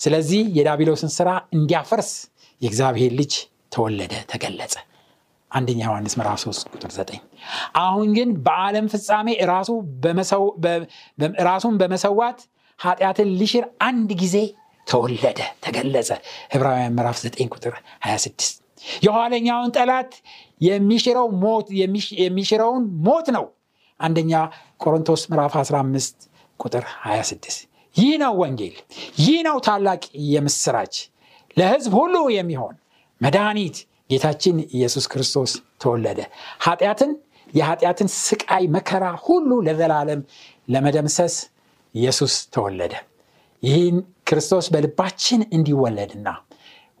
ስለዚህ 0.00 0.42
የዳቢሎስን 0.56 1.10
ስራ 1.16 1.28
እንዲያፈርስ 1.54 2.10
የእግዚአብሔር 2.62 3.12
ልጅ 3.20 3.34
ተወለደ 3.72 4.14
ተገለጸ 4.30 4.74
አንደኛ 5.52 5.80
ዮሐንስ 5.86 6.14
ምዕራፍ 6.18 6.38
3 6.42 6.70
ቁጥር 6.74 6.90
9 6.94 7.16
አሁን 7.80 8.08
ግን 8.16 8.28
በዓለም 8.46 8.86
ፍጻሜ 8.92 9.28
ራሱን 11.44 11.74
በመሰዋት 11.80 12.38
ኃጢአትን 12.80 13.28
ሊሽር 13.40 13.64
አንድ 13.88 14.10
ጊዜ 14.22 14.36
ተወለደ 14.86 15.40
ተገለጸ። 15.64 16.08
ዕብራውያን 16.54 16.94
ምዕራፍ 16.98 17.18
9 17.24 17.50
ቁጥር 17.54 17.74
26 18.06 18.58
የኋለኛውን 19.02 19.72
ጠላት 19.76 20.12
የሚሽረው 20.60 21.28
ሞት 21.42 21.66
የሚሽረውን 22.22 22.84
ሞት 23.06 23.28
ነው። 23.36 23.44
አንደኛ 24.00 24.32
ቆሮንቶስ 24.84 25.22
ምዕራፍ 25.32 25.54
15 25.60 26.26
ቁጥር 26.60 26.84
26 27.06 27.60
ይህ 27.96 28.12
ነው 28.22 28.32
ወንጌል 28.42 28.76
ይህ 29.22 29.38
ነው 29.46 29.56
ታላቅ 29.66 30.02
የምስራች 30.32 30.94
ለህዝብ 31.56 31.92
ሁሉ 31.98 32.16
የሚሆን 32.34 32.74
መድኃኒት 33.20 33.76
ጌታችን 34.12 34.56
ኢየሱስ 34.70 35.04
ክርስቶስ 35.12 35.52
ተወለደ። 35.80 36.20
ኃጢአትን 36.64 37.12
የኃጢአትን 37.52 38.08
ስቃይ 38.18 38.64
መከራ 38.74 39.04
ሁሉ 39.24 39.50
ለዘላለም 39.66 40.20
ለመደምሰስ 40.68 41.34
ኢየሱስ 41.94 42.34
ተወለደ። 42.54 42.94
ይህን 43.62 43.96
ክርስቶስ 44.28 44.66
በልባችን 44.74 45.40
እንዲወለድና 45.56 46.28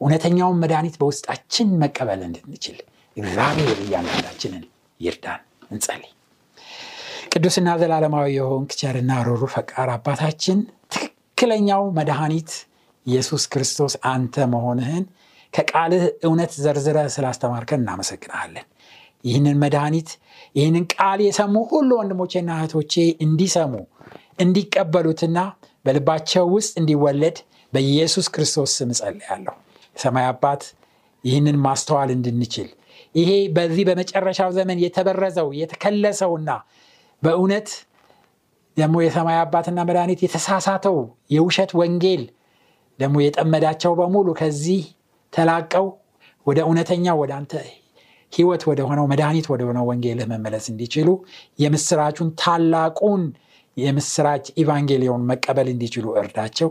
እውነተኛውን 0.00 0.60
መድኃኒት 0.62 0.96
በውስጣችን 1.00 1.68
መቀበል 1.82 2.20
እንድንችል 2.26 2.78
እግዚአብሔር 3.16 3.78
እያንዳንዳችንን 3.84 4.62
ይርዳን። 5.00 5.40
እንጸልይ። 5.70 6.12
ቅዱስና 7.32 7.68
ዘላለማዊ 7.80 8.26
የሆንክ 8.36 8.70
ቸርና 8.80 9.12
ሩሩ 9.26 9.42
ፈቃር 9.54 9.88
አባታችን 9.94 10.58
ትክክለኛው 10.94 11.82
መድኃኒት 11.98 12.50
ኢየሱስ 13.06 13.44
ክርስቶስ 13.52 13.94
አንተ 14.10 14.44
መሆንህን 14.52 15.04
ከቃልህ 15.52 16.04
እውነት 16.26 16.52
ዘርዝረ 16.64 16.98
ስላስተማርከን 17.14 17.80
እናመሰግናለን። 17.82 18.66
ይህንን 19.24 19.56
መድኃኒት 19.62 20.08
ይህንን 20.54 20.84
ቃል 20.94 21.18
የሰሙ 21.26 21.56
ሁሉ 21.70 21.90
ወንድሞቼና 22.00 22.50
እህቶቼ 22.58 22.94
እንዲሰሙ 23.26 23.72
እንዲቀበሉትና 24.44 25.38
በልባቸው 25.84 26.44
ውስጥ 26.54 26.72
እንዲወለድ 26.80 27.36
በኢየሱስ 27.72 28.26
ክርስቶስ 28.34 28.70
ስም 28.78 28.90
ጸልያለሁ 28.98 29.54
ሰማይ 29.96 30.26
አባት 30.30 30.62
ይህንን 31.24 31.56
ማስተዋል 31.66 32.10
እንድንችል 32.14 32.68
ይሄ 33.14 33.30
በዚህ 33.56 33.84
በመጨረሻው 33.88 34.50
ዘመን 34.56 34.78
የተበረዘው 34.84 35.48
የተከለሰውና 35.60 36.50
በእውነት 37.22 37.68
ደግሞ 38.76 38.96
የሰማይ 39.04 39.38
አባትና 39.42 39.78
መድኃኒት 39.88 40.20
የተሳሳተው 40.24 40.96
የውሸት 41.34 41.72
ወንጌል 41.80 42.22
ደግሞ 42.98 43.16
የጠመዳቸው 43.24 43.92
በሙሉ 44.00 44.28
ከዚህ 44.40 44.82
ተላቀው 45.32 45.86
ወደ 46.46 46.58
እውነተኛ 46.66 47.06
ወደ 47.20 47.32
አንተ 47.38 47.52
ህይወት 48.32 48.62
ወደ 48.68 48.80
ሆነው 48.88 49.06
መድኃኒት 49.10 49.46
ወደ 49.52 49.62
ሆነው 49.68 49.84
ወንጌልህ 49.90 50.26
መመለስ 50.30 50.64
እንዲችሉ 50.72 51.08
የምስራቹን 51.62 52.28
ታላቁን 52.42 53.22
የምስራች 53.76 54.46
ኢቫንጌሊዮን 54.62 55.26
መቀበል 55.30 55.68
እንዲችሉ 55.72 56.06
እርዳቸው። 56.20 56.68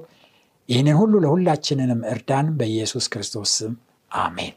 ይህንን 0.70 0.98
ሁሉ 1.00 1.14
ለሁላችንንም 1.24 2.02
እርዳን 2.12 2.48
በኢየሱስ 2.58 3.06
ክርስቶስ 3.14 3.52
ስም 3.58 3.74
አሜን። 4.12 4.54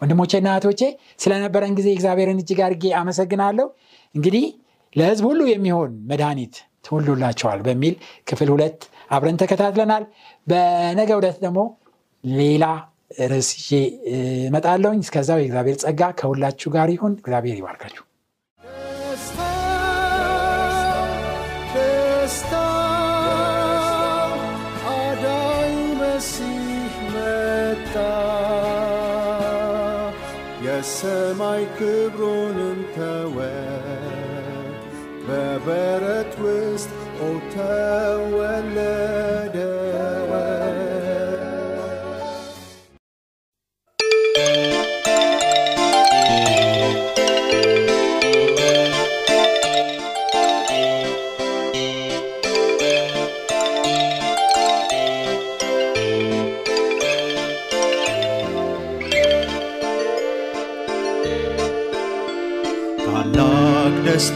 ወንድሞቼና 0.00 0.48
እህቶቼ 0.54 0.82
ስለነበረን 1.22 1.74
ጊዜ 1.78 1.88
እግዚአብሔርን 1.94 2.40
እጅግ 2.42 2.60
አድርጌ 2.66 2.92
አመሰግናለሁ። 3.00 3.66
እንግዲህ 4.14 4.44
ለህዝብ 4.92 5.24
ሁሉ 5.30 5.40
የሚሆን 5.50 5.90
መድኃኒት 6.10 6.54
ትወልዱላቸዋል 6.84 7.60
በሚል 7.66 7.94
ክፍል 8.28 8.48
ሁለት 8.54 8.80
አብረን 9.10 9.40
ተከታትለናል። 9.42 10.04
በነገ 10.46 11.10
ዕለት 11.18 11.36
ደግሞ 11.44 11.60
ሌላ 12.24 12.64
ርዕስ 13.10 13.48
ይዤ 13.60 13.70
እመጣለሁኝ። 14.46 15.00
እስከዛው 15.00 15.38
የእግዚአብሔር 15.40 15.76
ጸጋ 15.82 16.10
ከሁላችሁ 16.18 16.70
ጋር 16.72 16.88
ይሁን። 16.94 17.14
እግዚአብሔር 17.20 17.58
ይባርካችሁ። 17.60 18.04
የሰማይ 30.64 31.62
ክብሩንም 31.76 32.78
ተወ። 32.94 33.36
በበረት 35.26 36.32
ውስጥ 36.44 36.90
ኦ 37.20 37.30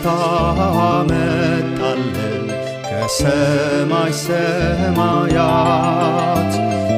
ደስታ 0.04 0.10
መጣለን 1.08 2.44
ከሰማይ 2.88 4.12
ሰማያት። 4.22 5.32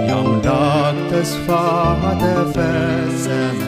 የአምላክ 0.09 0.97
ተስፋ 1.11 1.47
ተፈጸመ 2.23 3.61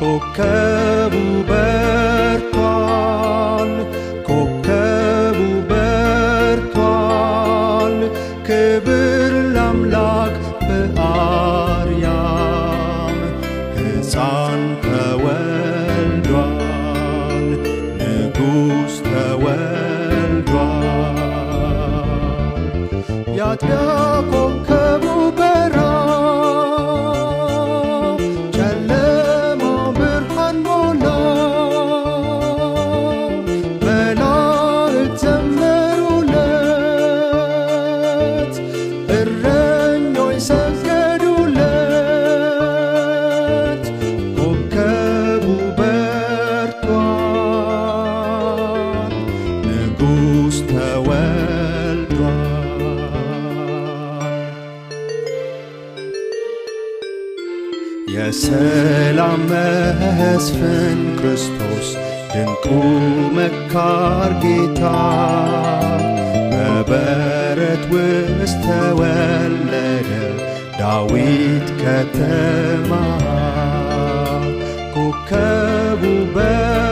ኮከቡ 0.00 1.14
በርቷል 1.50 2.47
መስፍን 60.18 61.00
ክርስቶስ 61.18 61.88
ድንቁ 62.32 62.64
መካር 63.36 64.32
ጌታ። 64.42 64.82
በበረት 66.52 67.82
ውስጥ 67.92 68.62
ተወለደ 68.66 70.10
ዳዊት 70.80 71.68
ከተማ። 71.80 72.90
ኮከቡ 74.94 76.02
በርቷል 76.34 76.87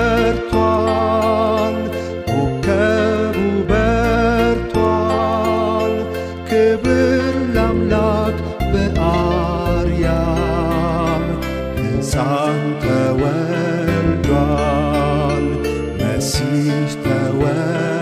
መሲህ 17.05 17.96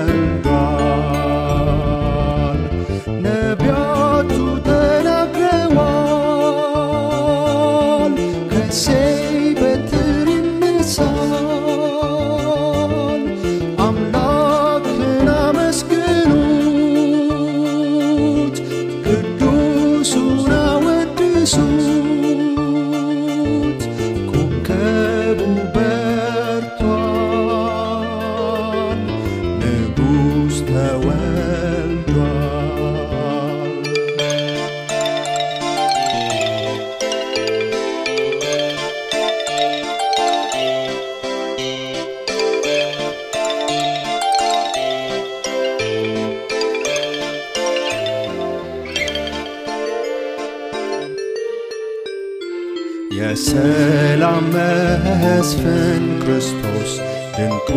የሰላም 53.35 54.45
መስፍን 54.53 56.03
ክርስቶስ 56.21 56.93
ድንቁ 57.37 57.71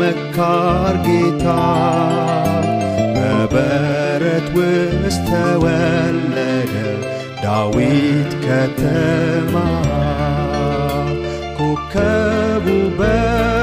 መካር 0.00 0.96
ጌታ። 1.06 1.46
በበረት 3.16 4.46
ውስጥ 4.56 5.26
ተወለደ 5.30 6.74
ዳዊት 7.42 8.32
ከተማ። 8.44 9.54
ኮከቡ 11.58 12.66
በርቷል 13.00 13.53